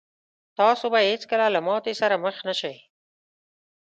[0.59, 2.75] تاسو به هېڅکله له ماتې سره مخ نه شئ.